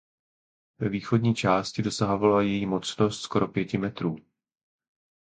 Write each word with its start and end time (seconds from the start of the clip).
Ve 0.79 0.89
východní 0.89 1.35
části 1.35 1.81
dosahovala 1.83 2.41
její 2.41 2.65
mocnost 2.65 3.21
skoro 3.21 3.47
pěti 3.47 3.77
metrů. 3.77 4.15